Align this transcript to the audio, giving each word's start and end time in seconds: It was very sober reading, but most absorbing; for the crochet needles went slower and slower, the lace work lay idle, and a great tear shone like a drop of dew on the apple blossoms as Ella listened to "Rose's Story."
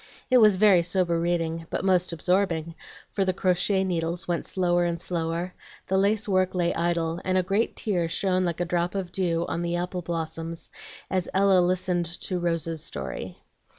It 0.31 0.39
was 0.39 0.55
very 0.55 0.81
sober 0.81 1.19
reading, 1.19 1.67
but 1.69 1.85
most 1.85 2.11
absorbing; 2.11 2.73
for 3.11 3.23
the 3.23 3.33
crochet 3.35 3.83
needles 3.83 4.27
went 4.27 4.47
slower 4.47 4.83
and 4.83 4.99
slower, 4.99 5.53
the 5.85 5.95
lace 5.99 6.27
work 6.27 6.55
lay 6.55 6.73
idle, 6.73 7.21
and 7.23 7.37
a 7.37 7.43
great 7.43 7.75
tear 7.75 8.09
shone 8.09 8.43
like 8.43 8.59
a 8.61 8.65
drop 8.65 8.95
of 8.95 9.11
dew 9.11 9.45
on 9.47 9.61
the 9.61 9.75
apple 9.75 10.01
blossoms 10.01 10.71
as 11.11 11.29
Ella 11.35 11.59
listened 11.59 12.07
to 12.21 12.39
"Rose's 12.39 12.83
Story." 12.83 13.43